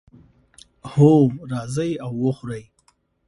هو، 0.93 1.13
راځئ 1.51 1.91
او 2.05 2.11
وخورئ 2.25 2.63